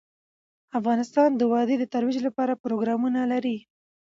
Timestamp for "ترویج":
1.93-2.17